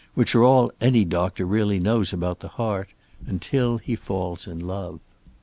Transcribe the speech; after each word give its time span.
Which 0.15 0.33
are 0.33 0.43
all 0.43 0.71
any 0.81 1.05
doctor 1.05 1.45
really 1.45 1.77
knows 1.77 2.11
about 2.11 2.39
the 2.39 2.47
heart, 2.47 2.89
until 3.27 3.77
he 3.77 3.95
falls 3.95 4.47
in 4.47 4.57
love. 4.59 4.99